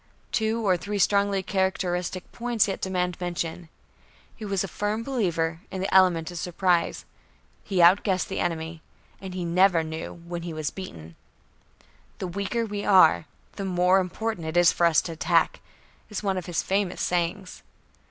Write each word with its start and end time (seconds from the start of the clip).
Two 0.31 0.65
or 0.67 0.77
three 0.77 0.97
strongly 0.97 1.43
characteristic 1.43 2.31
points 2.31 2.67
yet 2.67 2.81
demand 2.81 3.21
mention. 3.21 3.69
He 4.35 4.43
was 4.43 4.63
a 4.63 4.67
firm 4.67 5.03
believer 5.03 5.61
in 5.69 5.79
the 5.79 5.93
element 5.93 6.31
of 6.31 6.39
surprise; 6.39 7.05
he 7.63 7.83
outguessed 7.83 8.27
the 8.27 8.39
enemy. 8.39 8.81
And 9.21 9.35
he 9.35 9.45
never 9.45 9.83
knew 9.83 10.13
when 10.25 10.41
he 10.41 10.53
was 10.53 10.71
beaten. 10.71 11.15
"The 12.17 12.25
weaker 12.25 12.65
we 12.65 12.83
are, 12.83 13.27
the 13.57 13.65
more 13.65 13.99
important 13.99 14.47
it 14.47 14.57
is 14.57 14.71
for 14.71 14.87
us 14.87 15.03
to 15.03 15.11
attack," 15.11 15.61
is 16.09 16.23
one 16.23 16.35
of 16.35 16.47
his 16.47 16.63
famous 16.63 16.99
sayings. 17.03 17.61